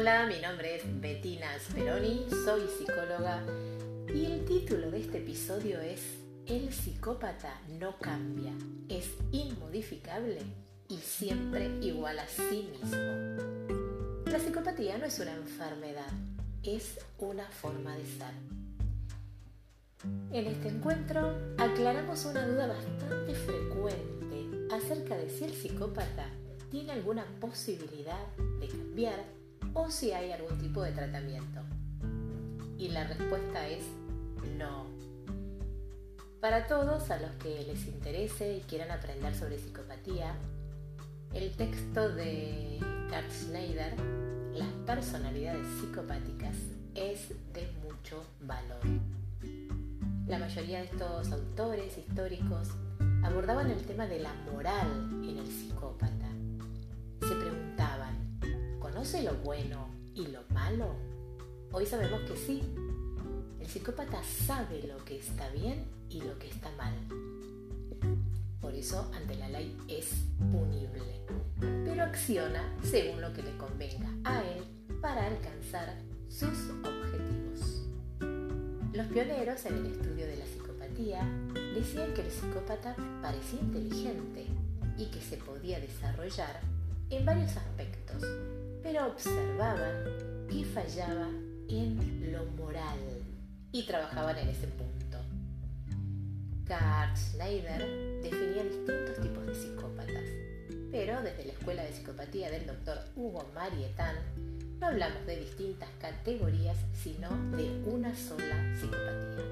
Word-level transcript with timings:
Hola, 0.00 0.24
mi 0.24 0.40
nombre 0.40 0.76
es 0.76 0.82
Bettina 0.98 1.46
Speroni, 1.58 2.24
soy 2.30 2.62
psicóloga 2.78 3.44
y 4.08 4.24
el 4.24 4.46
título 4.46 4.90
de 4.90 5.00
este 5.00 5.18
episodio 5.18 5.78
es 5.78 6.00
El 6.46 6.72
psicópata 6.72 7.60
no 7.78 7.98
cambia, 7.98 8.54
es 8.88 9.10
inmodificable 9.30 10.38
y 10.88 10.96
siempre 10.96 11.66
igual 11.82 12.18
a 12.18 12.26
sí 12.26 12.70
mismo. 12.72 14.24
La 14.24 14.38
psicopatía 14.38 14.96
no 14.96 15.04
es 15.04 15.18
una 15.18 15.34
enfermedad, 15.34 16.10
es 16.62 16.98
una 17.18 17.44
forma 17.50 17.94
de 17.94 18.06
ser. 18.06 18.32
En 20.32 20.46
este 20.46 20.68
encuentro 20.68 21.36
aclaramos 21.58 22.24
una 22.24 22.46
duda 22.46 22.68
bastante 22.68 23.34
frecuente 23.34 24.74
acerca 24.74 25.18
de 25.18 25.28
si 25.28 25.44
el 25.44 25.52
psicópata 25.52 26.26
tiene 26.70 26.92
alguna 26.92 27.26
posibilidad 27.38 28.26
de 28.60 28.66
cambiar 28.68 29.39
o 29.74 29.90
si 29.90 30.12
hay 30.12 30.32
algún 30.32 30.58
tipo 30.58 30.82
de 30.82 30.92
tratamiento. 30.92 31.60
Y 32.78 32.88
la 32.88 33.04
respuesta 33.04 33.68
es 33.68 33.84
no. 34.58 34.86
Para 36.40 36.66
todos 36.66 37.10
a 37.10 37.18
los 37.18 37.30
que 37.32 37.64
les 37.64 37.86
interese 37.86 38.56
y 38.56 38.60
quieran 38.60 38.90
aprender 38.90 39.34
sobre 39.34 39.58
psicopatía, 39.58 40.34
el 41.34 41.52
texto 41.52 42.08
de 42.08 42.78
Carl 43.10 43.30
Schneider, 43.30 43.94
Las 44.54 44.68
personalidades 44.84 45.66
psicopáticas, 45.78 46.56
es 46.94 47.28
de 47.52 47.70
mucho 47.84 48.24
valor. 48.40 48.80
La 50.26 50.38
mayoría 50.38 50.78
de 50.78 50.86
estos 50.86 51.30
autores 51.30 51.98
históricos 51.98 52.68
abordaban 53.22 53.70
el 53.70 53.82
tema 53.84 54.06
de 54.06 54.20
la 54.20 54.32
moral 54.52 54.88
en 55.22 55.38
el 55.38 55.46
psicópata. 55.46 56.29
¿Conoce 59.00 59.22
lo 59.22 59.32
bueno 59.36 59.88
y 60.14 60.26
lo 60.26 60.40
malo? 60.50 60.94
Hoy 61.72 61.86
sabemos 61.86 62.20
que 62.28 62.36
sí. 62.36 62.60
El 63.58 63.66
psicópata 63.66 64.22
sabe 64.22 64.82
lo 64.86 65.02
que 65.06 65.16
está 65.16 65.48
bien 65.48 65.86
y 66.10 66.20
lo 66.20 66.38
que 66.38 66.50
está 66.50 66.70
mal. 66.72 66.92
Por 68.60 68.74
eso 68.74 69.10
ante 69.14 69.36
la 69.36 69.48
ley 69.48 69.74
es 69.88 70.26
punible, 70.52 71.24
pero 71.82 72.04
acciona 72.04 72.76
según 72.82 73.22
lo 73.22 73.32
que 73.32 73.42
le 73.42 73.56
convenga 73.56 74.10
a 74.24 74.42
él 74.42 74.64
para 75.00 75.28
alcanzar 75.28 75.96
sus 76.28 76.68
objetivos. 76.84 77.86
Los 78.92 79.06
pioneros 79.06 79.64
en 79.64 79.76
el 79.76 79.86
estudio 79.92 80.26
de 80.26 80.36
la 80.36 80.44
psicopatía 80.44 81.24
decían 81.74 82.12
que 82.12 82.20
el 82.20 82.30
psicópata 82.30 82.94
parecía 83.22 83.60
inteligente 83.60 84.44
y 84.98 85.06
que 85.06 85.22
se 85.22 85.38
podía 85.38 85.80
desarrollar 85.80 86.60
en 87.08 87.24
varios 87.24 87.56
aspectos, 87.56 88.22
pero 88.82 89.06
observaban 89.06 90.04
que 90.48 90.64
fallaba 90.64 91.28
en 91.68 92.32
lo 92.32 92.44
moral 92.56 92.98
y 93.72 93.86
trabajaban 93.86 94.38
en 94.38 94.48
ese 94.48 94.66
punto. 94.66 95.18
Carl 96.66 97.16
Schneider 97.16 98.22
definía 98.22 98.64
distintos 98.64 99.20
tipos 99.20 99.46
de 99.46 99.54
psicópatas, 99.54 100.24
pero 100.90 101.22
desde 101.22 101.44
la 101.44 101.52
Escuela 101.52 101.82
de 101.82 101.92
Psicopatía 101.92 102.50
del 102.50 102.66
doctor 102.66 102.98
Hugo 103.16 103.48
Marietan 103.54 104.16
no 104.80 104.86
hablamos 104.86 105.26
de 105.26 105.36
distintas 105.36 105.90
categorías, 106.00 106.76
sino 106.94 107.28
de 107.56 107.70
una 107.84 108.16
sola 108.16 108.74
psicopatía. 108.74 109.44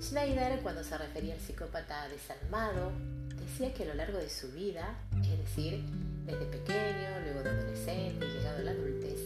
Schneider, 0.00 0.60
cuando 0.60 0.84
se 0.84 0.96
refería 0.96 1.34
al 1.34 1.40
psicópata 1.40 2.08
desalmado, 2.08 2.92
decía 3.40 3.74
que 3.74 3.82
a 3.82 3.86
lo 3.86 3.94
largo 3.94 4.18
de 4.18 4.30
su 4.30 4.50
vida, 4.52 4.96
es 5.22 5.38
decir, 5.38 5.84
desde 6.30 6.46
pequeño, 6.46 7.20
luego 7.24 7.42
de 7.42 7.50
adolescente 7.50 8.26
llegado 8.26 8.58
a 8.58 8.62
la 8.62 8.70
adultez, 8.70 9.18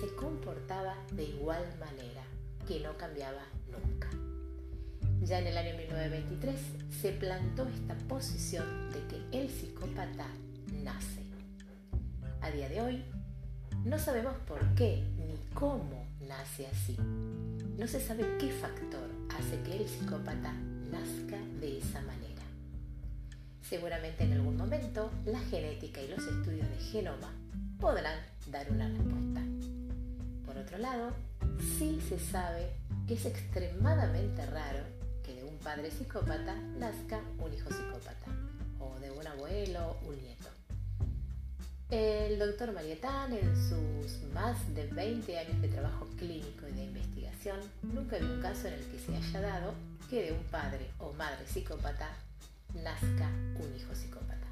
se 0.00 0.14
comportaba 0.14 0.94
de 1.12 1.24
igual 1.24 1.64
manera, 1.78 2.22
que 2.66 2.80
no 2.80 2.96
cambiaba 2.96 3.42
nunca. 3.70 4.08
Ya 5.22 5.38
en 5.38 5.46
el 5.46 5.56
año 5.56 5.76
1923 5.76 6.60
se 7.00 7.12
plantó 7.12 7.66
esta 7.66 7.94
posición 8.08 8.90
de 8.90 9.00
que 9.06 9.38
el 9.38 9.50
psicópata 9.50 10.26
nace. 10.82 11.22
A 12.42 12.50
día 12.50 12.68
de 12.68 12.80
hoy, 12.82 13.04
no 13.84 13.98
sabemos 13.98 14.34
por 14.46 14.60
qué 14.74 15.04
ni 15.16 15.36
cómo 15.54 16.06
nace 16.20 16.66
así. 16.66 16.96
No 17.78 17.86
se 17.86 18.00
sabe 18.00 18.24
qué 18.38 18.50
factor 18.50 19.08
hace 19.30 19.62
que 19.62 19.76
el 19.78 19.88
psicópata 19.88 20.52
nazca 20.90 21.38
de 21.60 21.78
esa 21.78 22.02
manera. 22.02 22.29
Seguramente 23.70 24.24
en 24.24 24.34
algún 24.34 24.58
momento 24.58 25.10
la 25.24 25.38
genética 25.38 26.02
y 26.02 26.08
los 26.08 26.26
estudios 26.26 26.68
de 26.68 26.78
genoma 26.92 27.32
podrán 27.80 28.18
dar 28.50 28.70
una 28.70 28.88
respuesta. 28.88 29.40
Por 30.44 30.58
otro 30.58 30.76
lado, 30.76 31.14
sí 31.78 32.00
se 32.06 32.18
sabe 32.18 32.68
que 33.08 33.14
es 33.14 33.24
extremadamente 33.24 34.44
raro 34.44 35.00
padre 35.62 35.90
psicópata 35.90 36.54
nazca 36.78 37.20
un 37.38 37.52
hijo 37.52 37.70
psicópata 37.70 38.26
o 38.78 38.98
de 38.98 39.10
un 39.10 39.26
abuelo 39.26 39.96
un 40.06 40.16
nieto. 40.16 40.48
El 41.90 42.38
doctor 42.38 42.72
Marietán, 42.72 43.32
en 43.32 43.54
sus 43.56 44.22
más 44.32 44.74
de 44.74 44.86
20 44.86 45.38
años 45.38 45.60
de 45.60 45.68
trabajo 45.68 46.06
clínico 46.16 46.66
y 46.68 46.72
de 46.72 46.84
investigación, 46.84 47.58
nunca 47.82 48.16
vio 48.16 48.32
un 48.32 48.40
caso 48.40 48.68
en 48.68 48.74
el 48.74 48.84
que 48.86 48.98
se 48.98 49.14
haya 49.14 49.40
dado 49.40 49.74
que 50.08 50.22
de 50.22 50.32
un 50.32 50.42
padre 50.44 50.90
o 50.98 51.12
madre 51.12 51.46
psicópata 51.46 52.08
nazca 52.74 53.30
un 53.58 53.76
hijo 53.76 53.94
psicópata. 53.94 54.46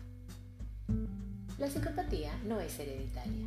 La 1.58 1.68
psicopatía 1.68 2.36
no 2.44 2.60
es 2.60 2.78
hereditaria. 2.78 3.46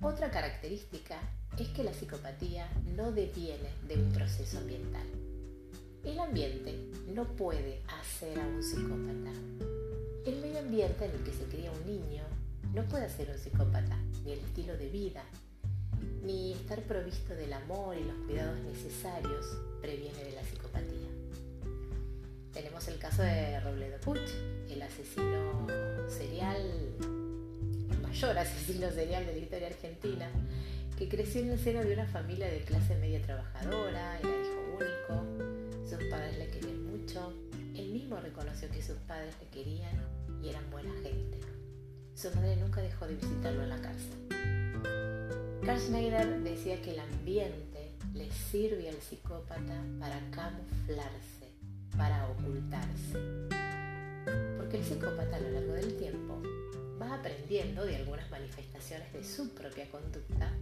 Otra 0.00 0.30
característica 0.30 1.18
es 1.58 1.68
que 1.68 1.84
la 1.84 1.92
psicopatía 1.92 2.68
no 2.96 3.12
deviene 3.12 3.68
de 3.86 3.96
un 3.96 4.12
proceso 4.12 4.58
ambiental. 4.58 5.06
El 6.04 6.18
ambiente 6.18 6.76
no 7.14 7.24
puede 7.24 7.82
hacer 8.00 8.38
a 8.40 8.46
un 8.46 8.62
psicópata. 8.62 9.30
El 10.26 10.40
medio 10.40 10.58
ambiente 10.58 11.04
en 11.04 11.12
el 11.12 11.22
que 11.22 11.32
se 11.32 11.44
cría 11.44 11.70
un 11.70 11.86
niño 11.86 12.24
no 12.74 12.84
puede 12.84 13.04
hacer 13.04 13.30
un 13.30 13.38
psicópata, 13.38 13.96
ni 14.24 14.32
el 14.32 14.40
estilo 14.40 14.76
de 14.76 14.88
vida, 14.88 15.22
ni 16.24 16.52
estar 16.52 16.82
provisto 16.82 17.34
del 17.34 17.52
amor 17.52 17.96
y 17.96 18.04
los 18.04 18.16
cuidados 18.26 18.58
necesarios 18.60 19.46
previene 19.80 20.24
de 20.24 20.32
la 20.32 20.42
psicopatía. 20.42 21.11
Tenemos 22.52 22.86
el 22.88 22.98
caso 22.98 23.22
de 23.22 23.60
Robledo 23.60 23.98
Puch, 24.00 24.20
el 24.68 24.82
asesino 24.82 25.66
serial, 26.08 26.56
el 27.90 27.98
mayor 28.02 28.36
asesino 28.36 28.90
serial 28.90 29.24
de 29.24 29.32
la 29.32 29.38
historia 29.38 29.66
argentina, 29.68 30.30
que 30.98 31.08
creció 31.08 31.40
en 31.40 31.50
el 31.50 31.58
seno 31.58 31.82
de 31.82 31.94
una 31.94 32.06
familia 32.06 32.46
de 32.48 32.60
clase 32.60 32.94
media 32.96 33.22
trabajadora, 33.22 34.18
era 34.18 34.28
hijo 34.28 34.76
único, 34.78 35.88
sus 35.88 36.04
padres 36.10 36.36
le 36.36 36.48
querían 36.48 36.84
mucho, 36.84 37.32
él 37.74 37.88
mismo 37.90 38.16
reconoció 38.16 38.68
que 38.70 38.82
sus 38.82 38.98
padres 38.98 39.34
le 39.40 39.48
querían 39.48 39.96
y 40.42 40.50
eran 40.50 40.70
buena 40.70 40.92
gente. 41.02 41.40
Su 42.14 42.30
madre 42.34 42.56
nunca 42.56 42.82
dejó 42.82 43.06
de 43.06 43.14
visitarlo 43.14 43.62
en 43.62 43.68
la 43.70 43.80
cárcel. 43.80 44.28
Carl 45.64 45.80
Schneider 45.80 46.40
decía 46.40 46.82
que 46.82 46.90
el 46.90 47.00
ambiente 47.00 47.92
le 48.12 48.30
sirve 48.30 48.90
al 48.90 49.00
psicópata 49.00 49.82
para 49.98 50.20
camuflarse, 50.30 51.41
para 51.96 52.28
ocultarse. 52.28 53.18
Porque 54.56 54.78
el 54.78 54.84
psicópata 54.84 55.36
a 55.36 55.40
lo 55.40 55.50
largo 55.50 55.72
del 55.74 55.96
tiempo 55.96 56.42
va 57.00 57.14
aprendiendo 57.14 57.84
de 57.84 57.96
algunas 57.96 58.30
manifestaciones 58.30 59.12
de 59.12 59.24
su 59.24 59.50
propia 59.50 59.90
conducta 59.90 60.52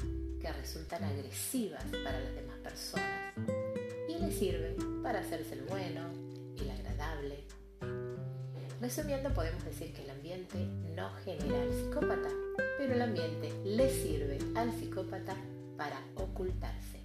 que 0.41 0.53
resultan 0.53 1.05
agresivas 1.05 1.85
para 2.05 2.21
las 2.21 2.35
demás 2.35 2.57
personas 2.59 3.35
y 4.09 4.19
le 4.19 4.33
sirve 4.33 4.77
para 5.03 5.21
hacerse 5.21 5.55
el 5.55 5.63
bueno, 5.63 6.11
el 6.59 6.71
agradable. 6.71 7.45
Resumiendo, 8.81 9.33
podemos 9.35 9.63
decir 9.65 9.93
que 9.93 10.05
el 10.05 10.11
ambiente 10.11 10.57
no 10.97 11.11
genera 11.25 11.61
al 11.61 11.73
psicópata, 11.73 12.31
pero 12.79 12.95
el 12.95 13.03
ambiente 13.03 13.53
le 13.65 13.91
sirve 13.91 14.39
al 14.55 14.73
psicópata 14.73 15.37
para 15.77 16.01
ocultarse. 16.17 17.01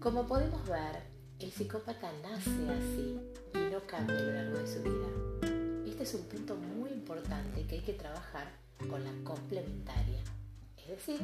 Como 0.00 0.26
podemos 0.26 0.68
ver, 0.68 1.15
el 1.38 1.52
psicópata 1.52 2.10
nace 2.22 2.50
así 2.70 3.20
y 3.54 3.72
no 3.72 3.80
cambia 3.86 4.16
a 4.16 4.22
lo 4.22 4.32
largo 4.32 4.58
de 4.58 4.66
su 4.66 4.82
vida. 4.82 5.86
Este 5.86 6.02
es 6.02 6.14
un 6.14 6.22
punto 6.22 6.56
muy 6.56 6.90
importante 6.90 7.66
que 7.66 7.76
hay 7.76 7.82
que 7.82 7.92
trabajar 7.92 8.50
con 8.88 9.04
la 9.04 9.12
complementaria, 9.22 10.22
es 10.78 10.88
decir, 10.88 11.20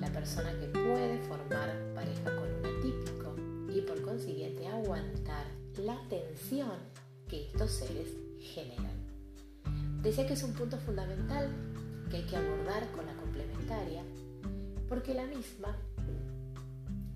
la 0.00 0.08
persona 0.08 0.52
que 0.58 0.66
puede 0.68 1.18
formar 1.24 1.70
pareja 1.94 2.24
con 2.24 2.50
un 2.50 2.66
atípico 2.66 3.36
y 3.72 3.80
por 3.82 4.00
consiguiente 4.02 4.66
aguantar 4.68 5.46
la 5.78 5.98
tensión 6.08 6.78
que 7.28 7.46
estos 7.46 7.70
seres 7.72 8.08
generan. 8.40 8.96
Decía 10.02 10.26
que 10.26 10.34
es 10.34 10.42
un 10.42 10.52
punto 10.52 10.78
fundamental 10.78 11.50
que 12.10 12.18
hay 12.18 12.24
que 12.24 12.36
abordar 12.36 12.90
con 12.92 13.04
la 13.04 13.14
complementaria 13.14 14.02
porque 14.88 15.14
la 15.14 15.26
misma 15.26 15.76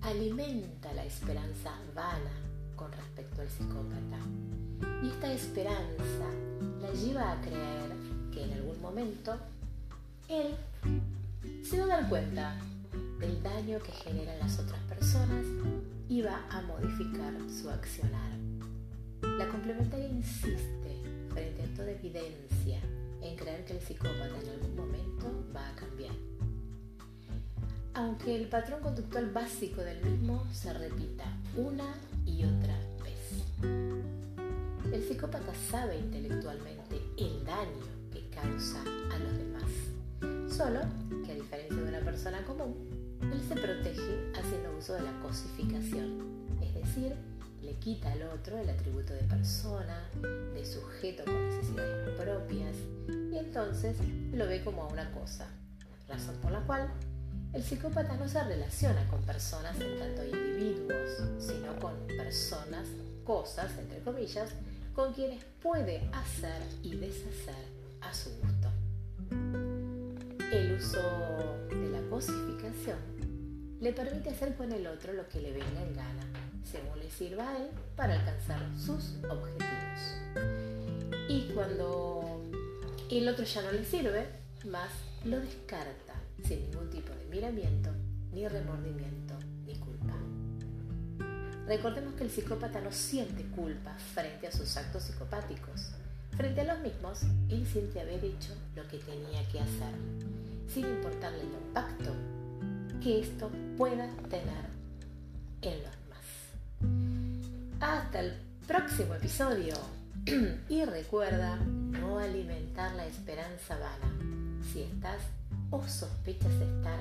alimenta 0.01 0.91
la 0.93 1.05
esperanza 1.05 1.71
vana 1.95 2.31
con 2.75 2.91
respecto 2.91 3.41
al 3.41 3.49
psicópata. 3.49 4.19
Y 5.03 5.09
esta 5.09 5.31
esperanza 5.31 6.25
la 6.81 6.91
lleva 6.93 7.31
a 7.31 7.41
creer 7.41 7.91
que 8.31 8.43
en 8.43 8.53
algún 8.53 8.81
momento 8.81 9.37
él 10.27 10.55
se 11.63 11.79
va 11.79 11.83
a 11.85 11.87
dar 11.87 12.09
cuenta 12.09 12.57
del 13.19 13.41
daño 13.43 13.79
que 13.79 13.91
generan 13.91 14.39
las 14.39 14.59
otras 14.59 14.81
personas 14.83 15.45
y 16.09 16.21
va 16.21 16.45
a 16.49 16.61
modificar 16.61 17.33
su 17.49 17.69
accionar. 17.69 18.31
La 19.37 19.47
complementaria 19.47 20.07
insiste 20.07 21.03
frente 21.29 21.63
a 21.63 21.73
toda 21.75 21.91
evidencia 21.91 22.79
en 23.21 23.35
creer 23.35 23.63
que 23.65 23.73
el 23.73 23.81
psicópata 23.81 24.39
en 24.43 24.49
algún 24.49 24.75
momento 24.75 25.45
va 25.55 25.69
a 25.69 25.75
cambiar. 25.75 26.15
Aunque 27.93 28.35
el 28.35 28.47
patrón 28.47 28.81
conductual 28.81 29.31
básico 29.31 29.81
del 29.81 30.01
mismo 30.03 30.45
se 30.53 30.71
repita 30.73 31.25
una 31.57 31.93
y 32.25 32.45
otra 32.45 32.77
vez. 33.03 33.43
El 34.93 35.03
psicópata 35.03 35.53
sabe 35.69 35.97
intelectualmente 35.99 37.01
el 37.17 37.43
daño 37.43 37.85
que 38.13 38.29
causa 38.29 38.81
a 38.81 39.19
los 39.19 39.37
demás, 39.37 40.55
solo 40.55 40.79
que 41.25 41.33
a 41.33 41.35
diferencia 41.35 41.75
de 41.75 41.89
una 41.89 41.99
persona 41.99 42.41
común, 42.45 42.75
él 43.21 43.41
se 43.41 43.55
protege 43.55 44.31
haciendo 44.39 44.77
uso 44.77 44.93
de 44.93 45.01
la 45.01 45.19
cosificación, 45.19 46.47
es 46.61 46.73
decir, 46.73 47.13
le 47.61 47.73
quita 47.75 48.11
al 48.13 48.23
otro 48.23 48.57
el 48.57 48.69
atributo 48.69 49.13
de 49.13 49.23
persona, 49.23 50.09
de 50.53 50.65
sujeto 50.65 51.25
con 51.25 51.49
necesidades 51.49 52.17
propias, 52.17 52.75
y 53.31 53.37
entonces 53.37 53.97
lo 54.31 54.47
ve 54.47 54.63
como 54.63 54.87
una 54.87 55.11
cosa, 55.11 55.47
razón 56.07 56.35
por 56.41 56.51
la 56.51 56.61
cual 56.61 56.89
el 57.53 57.63
psicópata 57.63 58.15
no 58.15 58.27
se 58.29 58.41
relaciona 58.43 59.05
con 59.09 59.21
personas 59.23 59.79
en 59.79 59.99
tanto 59.99 60.23
individuos, 60.23 61.21
sino 61.37 61.75
con 61.79 61.93
personas, 62.07 62.87
cosas, 63.25 63.77
entre 63.77 63.99
comillas, 63.99 64.51
con 64.93 65.13
quienes 65.13 65.43
puede 65.61 66.09
hacer 66.13 66.61
y 66.81 66.95
deshacer 66.95 67.65
a 68.01 68.13
su 68.13 68.29
gusto. 68.37 68.69
El 70.51 70.73
uso 70.73 71.01
de 71.69 71.89
la 71.89 72.01
cosificación 72.09 72.97
le 73.81 73.91
permite 73.91 74.29
hacer 74.29 74.55
con 74.55 74.71
el 74.71 74.87
otro 74.87 75.11
lo 75.13 75.27
que 75.27 75.41
le 75.41 75.51
venga 75.51 75.81
en 75.81 75.95
gana, 75.95 76.23
según 76.63 76.99
le 76.99 77.11
sirva 77.11 77.49
a 77.49 77.57
él 77.57 77.69
para 77.97 78.13
alcanzar 78.13 78.61
sus 78.77 79.15
objetivos. 79.29 79.99
Y 81.27 81.51
cuando 81.53 82.41
el 83.09 83.27
otro 83.27 83.43
ya 83.43 83.61
no 83.61 83.71
le 83.71 83.83
sirve, 83.83 84.25
más 84.65 84.91
lo 85.25 85.39
descarta 85.39 86.10
sin 86.43 86.61
ningún 86.61 86.89
tipo 86.89 87.13
de 87.13 87.25
miramiento, 87.25 87.91
ni 88.33 88.47
remordimiento, 88.47 89.35
ni 89.65 89.75
culpa. 89.75 90.13
Recordemos 91.67 92.15
que 92.15 92.23
el 92.23 92.31
psicópata 92.31 92.81
no 92.81 92.91
siente 92.91 93.43
culpa 93.55 93.95
frente 94.13 94.47
a 94.47 94.51
sus 94.51 94.75
actos 94.77 95.03
psicopáticos. 95.03 95.91
Frente 96.35 96.61
a 96.61 96.73
los 96.73 96.79
mismos, 96.79 97.21
él 97.49 97.65
siente 97.67 98.01
haber 98.01 98.23
hecho 98.23 98.53
lo 98.75 98.87
que 98.87 98.97
tenía 98.97 99.47
que 99.49 99.59
hacer, 99.59 99.93
sin 100.67 100.85
importarle 100.85 101.41
el 101.41 101.53
impacto 101.67 102.15
que 103.01 103.21
esto 103.21 103.51
pueda 103.77 104.07
tener 104.29 104.65
en 105.61 105.83
los 105.83 105.91
demás. 106.03 107.79
Hasta 107.79 108.19
el 108.21 108.33
próximo 108.67 109.15
episodio. 109.15 109.75
y 110.69 110.85
recuerda 110.85 111.55
no 111.57 112.19
alimentar 112.19 112.93
la 112.95 113.07
esperanza 113.07 113.77
vana 113.77 114.13
si 114.71 114.83
estás 114.83 115.17
o 115.71 115.81
sospechas 115.87 116.51
estar 116.51 116.99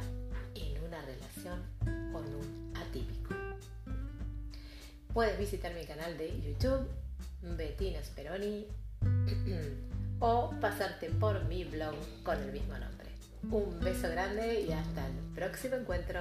en 0.55 0.83
una 0.85 1.03
relación 1.03 1.61
con 2.13 2.25
un 2.25 2.73
atípico. 2.77 3.35
Puedes 5.13 5.39
visitar 5.39 5.75
mi 5.75 5.85
canal 5.85 6.17
de 6.17 6.41
YouTube, 6.41 6.89
Bettina 7.43 8.03
Speroni, 8.03 8.67
o 10.21 10.55
pasarte 10.61 11.11
por 11.11 11.45
mi 11.45 11.65
blog 11.65 11.97
con 12.23 12.41
el 12.41 12.53
mismo 12.53 12.79
nombre. 12.79 13.09
Un 13.51 13.81
beso 13.81 14.09
grande 14.09 14.61
y 14.61 14.73
hasta 14.73 15.07
el 15.07 15.15
próximo 15.35 15.77
encuentro. 15.77 16.21